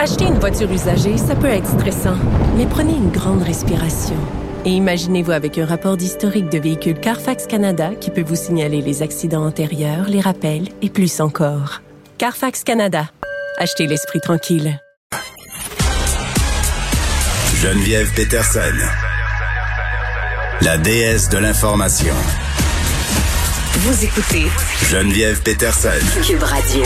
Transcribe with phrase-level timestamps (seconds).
[0.00, 2.14] Acheter une voiture usagée, ça peut être stressant,
[2.56, 4.14] mais prenez une grande respiration.
[4.64, 9.02] Et imaginez-vous avec un rapport d'historique de véhicule Carfax Canada qui peut vous signaler les
[9.02, 11.82] accidents antérieurs, les rappels et plus encore.
[12.16, 13.10] Carfax Canada.
[13.58, 14.80] Achetez l'esprit tranquille.
[17.56, 18.60] Geneviève Peterson.
[20.60, 22.14] La déesse de l'information.
[23.78, 24.46] Vous écoutez
[24.88, 25.88] Geneviève Peterson.
[26.24, 26.84] Cube Radio.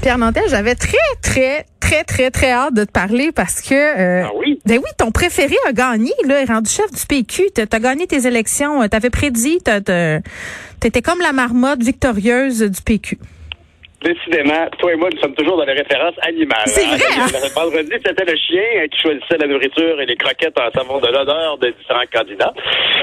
[0.00, 3.74] Pierre Nantel, j'avais très, très, très, très, très hâte de te parler parce que.
[3.74, 4.58] Euh, ah oui?
[4.64, 7.50] Ben oui, ton préféré a gagné, là, est rendu chef du PQ.
[7.54, 8.88] T'as as gagné tes élections.
[8.88, 13.18] T'avais prédit, t'étais comme la marmotte victorieuse du PQ.
[14.02, 16.66] Décidément, toi et moi, nous sommes toujours dans les références animales.
[16.66, 17.20] C'est vrai.
[17.20, 17.26] Hein?
[17.32, 21.08] Le vendredi, c'était le chien qui choisissait la nourriture et les croquettes en savon de
[21.08, 22.54] l'honneur de différents candidats.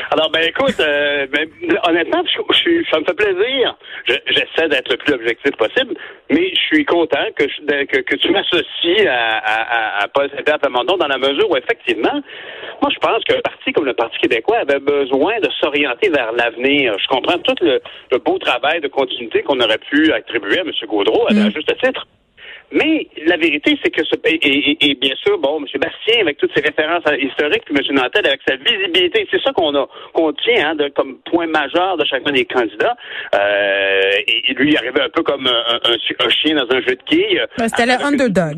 [0.10, 1.48] Alors, ben écoute, euh, ben,
[1.88, 3.78] honnêtement, je, ça me fait plaisir.
[4.08, 5.94] J'essaie d'être le plus objectif possible,
[6.32, 10.98] mais je suis content que, que, que, tu m'associes à, à, à Paul Saint-Pierre Plamondon
[10.98, 12.24] dans la mesure où, effectivement,
[12.82, 16.96] moi, je pense qu'un parti comme le Parti québécois avait besoin de s'orienter vers l'avenir.
[17.00, 17.80] Je comprends tout le,
[18.20, 20.72] beau travail de continuité qu'on aurait pu attribuer à M.
[20.88, 21.52] Gaudreau, à, mm.
[21.54, 22.08] juste titre.
[22.72, 25.66] Mais la vérité, c'est que ce et, bien sûr, bon, M.
[25.80, 27.96] Bastien, avec toutes ses références historiques, puis M.
[27.96, 31.96] Nantel avec sa visibilité, c'est ça qu'on a qu'on tient hein, de, comme point majeur
[31.96, 32.96] de chacun des candidats.
[33.36, 37.42] Euh, et, lui, il arrivait un peu comme un, chien dans un jeu de quilles.
[37.58, 38.58] C'était le underdog.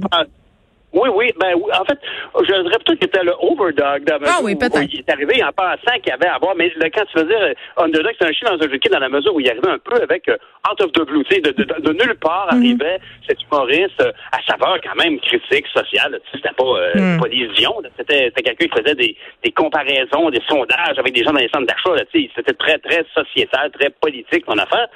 [0.92, 1.32] Oui, oui.
[1.40, 2.00] Ben, en fait,
[2.40, 4.04] je dirais plutôt qu'il était le overdog.
[4.26, 4.92] Ah oui, peut-être.
[4.92, 6.56] Il est arrivé en pensant qu'il y avait à voir.
[6.56, 9.10] Mais quand tu veux dire euh, underdog, c'est un chien dans un jeu dans la
[9.10, 10.38] mesure où il arrivait un peu avec euh,
[10.70, 11.24] out of the blue.
[11.26, 12.60] Tu sais, de, de, de, nulle part mhm.
[12.60, 16.20] arrivait cet humoriste euh, à saveur quand même critique, sociale.
[16.34, 17.22] C'était pas, euh, mm.
[17.22, 17.82] pas des visions.
[17.98, 21.68] C'était quelqu'un qui faisait des, des comparaisons, des sondages avec des gens dans les centres
[21.68, 22.04] d'achat.
[22.12, 24.88] C'était très, très sociétal, très politique, son affaire.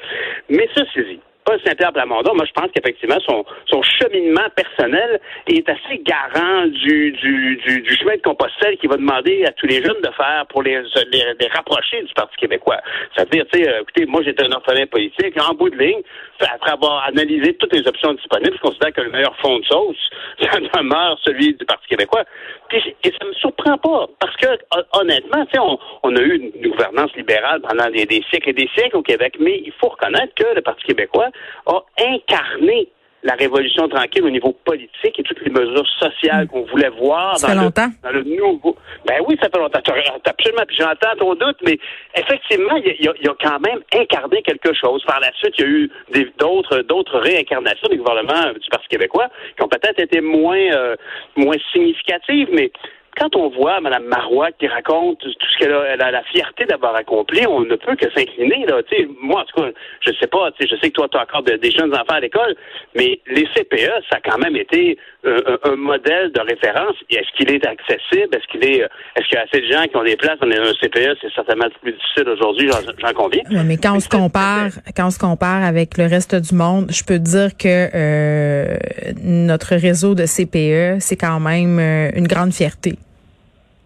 [0.49, 5.67] Mais ça, c'est Paul Saint-Pierre Plamondon, moi, je pense qu'effectivement, son, son cheminement personnel est
[5.67, 10.01] assez garant du, du, du, chemin de Compostelle qu'il va demander à tous les jeunes
[10.01, 12.79] de faire pour les, les, rapprocher du Parti québécois.
[13.15, 15.35] C'est-à-dire, tu sais, euh, écoutez, moi, j'étais un orphelin politique.
[15.41, 16.01] En bout de ligne,
[16.39, 20.09] après avoir analysé toutes les options disponibles, je considère que le meilleur fond de sauce,
[20.41, 22.23] ça demeure celui du Parti québécois.
[22.71, 24.47] Et ça me surprend pas, parce que,
[24.93, 28.69] honnêtement, tu sais, on, on, a eu une, gouvernance libérale pendant des siècles et des
[28.75, 31.29] siècles au Québec, mais il faut reconnaître que le Parti québécois
[31.65, 32.89] a incarné
[33.23, 37.55] la révolution tranquille au niveau politique et toutes les mesures sociales qu'on voulait voir ça
[37.55, 37.69] dans, le,
[38.03, 38.75] dans le nouveau.
[39.05, 39.79] Ben oui, ça fait longtemps.
[39.79, 40.63] Absolument.
[40.67, 41.79] Puis j'entends ton doute, mais
[42.15, 45.03] effectivement, il y, a, y, a, quand même incarné quelque chose.
[45.05, 45.91] Par la suite, il y a eu
[46.37, 50.95] d'autres d'autres réincarnations du gouvernement du Parti québécois qui ont peut-être été moins euh,
[51.37, 52.71] moins significatives, mais
[53.17, 56.65] quand on voit Mme Marois qui raconte tout ce qu'elle a, elle a la fierté
[56.65, 58.65] d'avoir accompli, on ne peut que s'incliner.
[58.65, 58.81] Là.
[59.21, 59.69] moi, en tout cas,
[60.01, 62.55] je sais pas, je sais que toi, tu as encore des jeunes enfants à l'école,
[62.95, 66.95] mais les CPE, ça a quand même été euh, un, modèle de référence.
[67.09, 68.35] Est-ce qu'il est accessible?
[68.35, 68.81] Est-ce qu'il est
[69.15, 70.39] est-ce qu'il y a assez de gens qui ont des places?
[70.39, 71.17] Dans un CPE?
[71.21, 72.69] C'est certainement plus difficile aujourd'hui,
[72.99, 73.43] j'en conviens.
[73.65, 77.03] mais quand on se compare, quand on se compare avec le reste du monde, je
[77.03, 78.77] peux dire que euh,
[79.23, 82.97] notre réseau de CPE, c'est quand même euh, une grande fierté.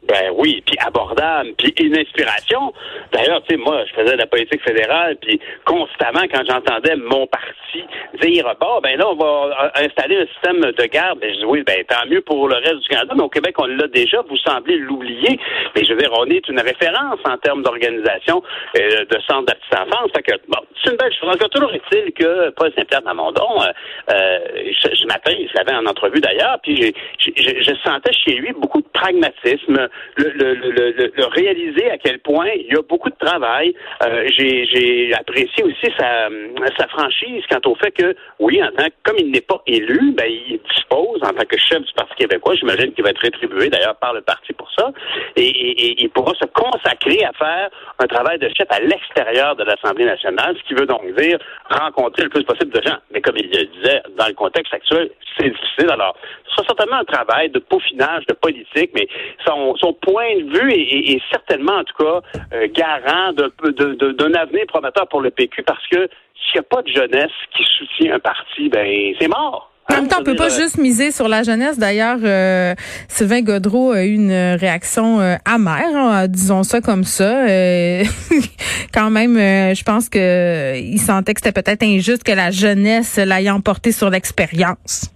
[0.08, 2.74] Ben oui, puis abordable, puis une inspiration.
[3.12, 7.28] D'ailleurs, tu sais, moi, je faisais de la politique fédérale, puis constamment, quand j'entendais mon
[7.28, 7.84] parti
[8.22, 11.64] dire, bon, ben là, on va installer un système de garde, ben je dis, oui,
[11.64, 14.38] ben tant mieux pour le reste du Canada, mais au Québec, on l'a déjà, vous
[14.38, 15.40] semblez l'oublier.
[15.76, 18.42] Mais je veux dire, on est une référence en termes d'organisation
[18.78, 20.12] euh, de centre d'assistance enfance.
[20.16, 21.30] Fait que, bon, c'est une belle chose.
[21.30, 23.66] Encore toujours est-il que Paul Saint-Pierre Mamondon, euh,
[24.12, 24.40] euh,
[24.82, 28.88] ce, matin, il l'avait en entrevue d'ailleurs, puis je, je sentais chez lui beaucoup de
[28.94, 33.74] pragmatisme, le, le, le, le, réaliser à quel point il y a beaucoup de travail.
[34.04, 36.30] Euh, j'ai apprécié aussi sa,
[36.78, 40.28] sa franchise quant au fait que, oui, en tant comme il n'est pas élu, ben,
[40.28, 43.96] il dispose en tant que chef du Parti québécois, j'imagine qu'il va être rétribué d'ailleurs
[43.98, 44.92] par le parti pour ça,
[45.36, 47.70] et, et, il pourra se consacrer à faire
[48.00, 51.38] un travail de chef à l'extérieur de l'Assemblée nationale, ce qui veut donc dire
[51.70, 52.98] rencontrer le plus possible de gens.
[53.12, 55.90] Mais comme il le disait, dans le contexte actuel, c'est difficile.
[55.90, 56.16] Alors,
[56.46, 59.08] ce sera certainement un travail de peaufinage, de politique, mais
[59.46, 62.22] son, son point de vue est, certainement, en tout cas,
[62.54, 66.90] euh, garant d'un avenir prometteur pour le PQ parce que s'il n'y a pas de
[66.90, 69.72] jeunesse qui soutient un parti, ben c'est mort.
[69.90, 71.80] En même temps, on peut pas euh, juste miser sur la jeunesse.
[71.80, 72.76] D'ailleurs, euh,
[73.08, 77.46] Sylvain Godreau a eu une réaction amère, hein, disons ça comme ça.
[78.94, 83.50] quand même, je pense que il sentait que c'était peut-être injuste que la jeunesse l'ait
[83.50, 85.10] emporté sur l'expérience.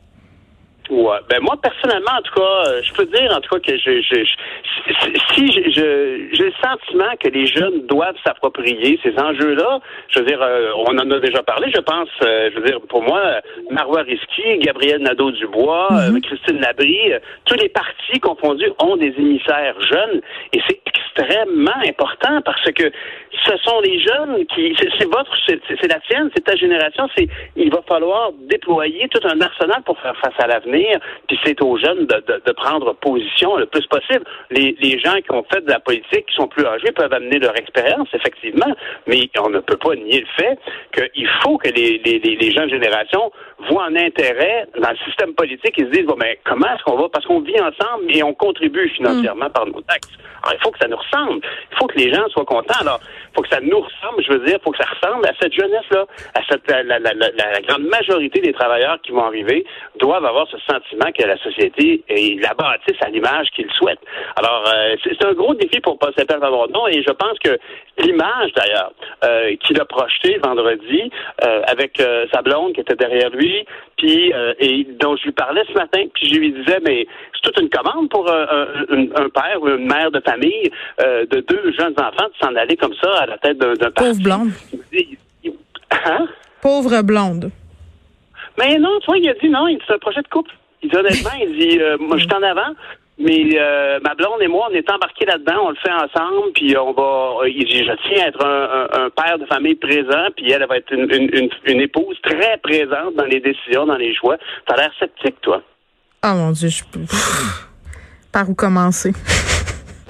[1.29, 4.01] Ben moi personnellement, en tout cas, euh, je peux dire en tout cas que je,
[4.01, 4.35] je, je
[5.33, 9.79] si je, j'ai le sentiment que les jeunes doivent s'approprier ces enjeux-là.
[10.09, 11.71] Je veux dire, euh, on en a déjà parlé.
[11.73, 13.21] Je pense, euh, je veux dire, pour moi,
[13.69, 16.21] Marois Risky, Gabriel Nadeau-Dubois, Mhm.
[16.21, 17.13] Christine Labrie,
[17.45, 20.21] tous les partis confondus ont des émissaires jeunes
[20.53, 22.91] et c'est extrêmement important parce que
[23.45, 27.07] ce sont les jeunes qui, c'est votre, c'est la tienne, c'est ta génération.
[27.15, 30.80] C'est, il va falloir déployer tout un arsenal pour faire face à l'avenir.
[31.27, 34.23] Puis c'est aux jeunes de, de, de prendre position le plus possible.
[34.49, 37.39] Les, les gens qui ont fait de la politique, qui sont plus âgés, peuvent amener
[37.39, 38.73] leur expérience, effectivement.
[39.07, 40.59] Mais on ne peut pas nier le fait
[40.93, 43.31] qu'il faut que les, les, les, les jeunes générations
[43.69, 46.97] voient un intérêt dans le système politique et se disent bon ben comment est-ce qu'on
[46.97, 47.09] va?
[47.09, 50.09] Parce qu'on vit ensemble et on contribue financièrement par nos taxes.
[50.43, 51.41] Alors il faut que ça nous ressemble.
[51.71, 52.79] Il faut que les gens soient contents.
[52.81, 54.23] Alors il faut que ça nous ressemble.
[54.23, 56.05] Je veux dire, il faut que ça ressemble à cette jeunesse là,
[56.35, 59.65] à cette la, la, la, la, grande majorité des travailleurs qui vont arriver
[59.99, 64.03] doivent avoir ce sentiment que la société et la bâtisse à l'image qu'ils souhaitent.
[64.35, 66.39] Alors euh, c'est un gros défi pour Paul Saint-Pierre
[66.89, 67.57] et je pense que
[67.97, 68.93] l'image d'ailleurs
[69.23, 71.11] euh, qu'il a projetée vendredi
[71.43, 72.01] euh, avec
[72.33, 73.65] sa blonde qui était derrière lui,
[73.97, 77.61] puis et dont je lui parlais ce matin, puis je lui disais mais c'est toute
[77.61, 82.45] une commande pour un, père ou une mère de famille de deux jeunes enfants de
[82.45, 84.51] s'en aller comme ça à la tête d'un d'un Pauvre blonde.
[86.05, 86.27] Hein?
[86.61, 87.51] Pauvre blonde.
[88.57, 90.51] Mais non, tu vois, il a dit non, c'est un projet de couple.
[90.83, 92.73] Il dit honnêtement, il dit euh, moi je suis en avant.
[93.23, 96.75] Mais euh, ma blonde et moi, on est embarqués là-dedans, on le fait ensemble, puis
[96.75, 97.47] on va.
[97.47, 98.63] Il dit, je tiens à être un,
[98.99, 101.81] un, un, père de famille présent, puis elle, elle va être une, une, une, une,
[101.81, 104.37] épouse très présente dans les décisions, dans les choix.
[104.65, 105.61] T'as l'air sceptique, toi.
[106.25, 107.05] Oh mon Dieu, je peux.
[108.31, 109.11] Par où commencer?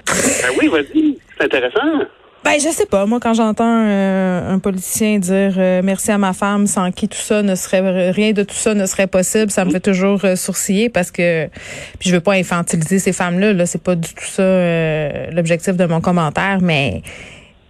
[0.06, 2.06] ben oui, vas-y, c'est intéressant.
[2.44, 3.06] Ben, je sais pas.
[3.06, 7.18] Moi, quand j'entends euh, un politicien dire euh, merci à ma femme, sans qui tout
[7.18, 10.36] ça ne serait rien de tout ça ne serait possible, ça me fait toujours euh,
[10.36, 11.48] sourciller parce que
[12.00, 13.54] puis je veux pas infantiliser ces femmes-là.
[13.54, 17.04] Là, c'est pas du tout ça euh, l'objectif de mon commentaire, mais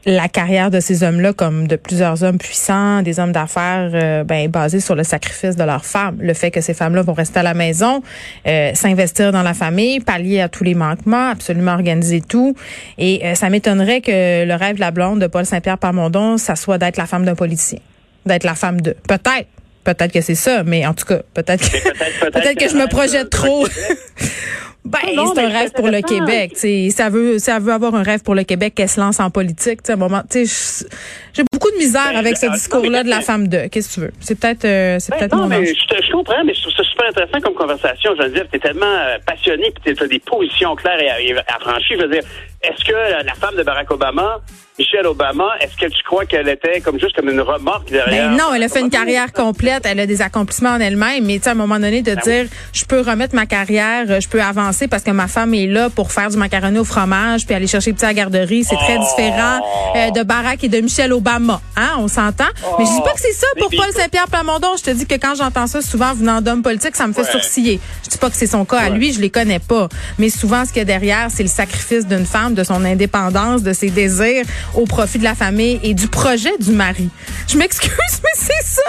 [0.06, 4.50] la carrière de ces hommes-là, comme de plusieurs hommes puissants, des hommes d'affaires, euh, ben
[4.50, 7.44] basée sur le sacrifice de leurs femmes, le fait que ces femmes-là vont rester à
[7.44, 8.02] la maison,
[8.48, 12.56] euh, s'investir dans la famille, pallier à tous les manquements, absolument organiser tout.
[12.98, 16.56] Et euh, ça m'étonnerait que le rêve de la blonde de Paul Saint-Pierre Parmondon, ça
[16.56, 17.80] soit d'être la femme d'un politicien,
[18.26, 18.96] d'être la femme de.
[19.08, 19.48] Peut-être.
[19.84, 22.88] Peut-être que c'est ça, mais en tout cas, peut-être que, peut-être, peut-être que je me
[22.88, 23.66] projette trop.
[24.84, 26.58] Ben, c'est un rêve pour le Québec.
[26.92, 29.84] Ça veut, ça veut avoir un rêve pour le Québec qu'elle se lance en politique.
[29.84, 33.68] T'sais, un moment, j'ai beaucoup de misère ben, avec ce discours-là de la femme de.
[33.68, 34.12] Qu'est-ce que tu veux?
[34.20, 36.84] C'est peut-être, euh, c'est ben, peut-être non, mais je, je, comprends, mais je trouve ça
[36.84, 38.14] super intéressant comme conversation.
[38.18, 41.96] Je veux dire, t'es tellement euh, passionné, puis t'as des positions claires et, affranchies.
[41.98, 42.24] Je veux dire,
[42.64, 44.42] est-ce que la femme de Barack Obama
[44.80, 48.30] Michelle Obama, est-ce que tu crois qu'elle était comme juste comme une remorque derrière?
[48.30, 51.38] Ben non, elle a fait une carrière complète, elle a des accomplissements en elle-même, mais
[51.38, 52.58] tu sais, à un moment donné, de ben dire, oui.
[52.72, 56.14] je peux remettre ma carrière, je peux avancer parce que ma femme est là pour
[56.14, 59.04] faire du macaroni au fromage puis aller chercher petit à la garderie, c'est très oh.
[59.04, 59.60] différent
[59.98, 62.46] euh, de Barack et de Michelle Obama, hein, on s'entend?
[62.66, 62.76] Oh.
[62.80, 65.16] Mais je dis pas que c'est ça pour Paul Saint-Pierre Plamondon, je te dis que
[65.16, 67.32] quand j'entends ça souvent venant d'hommes politiques, ça me fait ouais.
[67.32, 67.80] sourciller.
[68.06, 68.86] Je dis pas que c'est son cas ouais.
[68.86, 71.50] à lui, je les connais pas, mais souvent ce qu'il y a derrière, c'est le
[71.50, 75.94] sacrifice d'une femme, de son indépendance, de ses désirs au profit de la famille et
[75.94, 77.10] du projet du mari.
[77.48, 77.92] Je m'excuse,
[78.24, 78.82] mais c'est ça.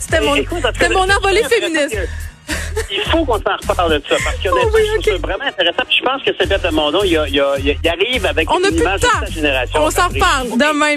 [0.00, 1.96] C'était mon, c'était mon envolée féministe.
[2.90, 5.82] Il faut qu'on s'en reparle de ça parce que oh, oui, trouve ça vraiment intéressant.
[5.86, 9.00] Puis je pense que Sébastien Mondon, il, il, il, il, arrive avec On une image
[9.00, 9.80] de sa génération.
[9.80, 10.88] On s'en reparle demain.